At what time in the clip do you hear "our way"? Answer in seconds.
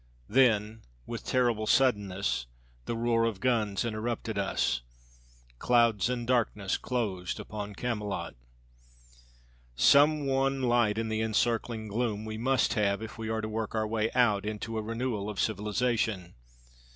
13.75-14.11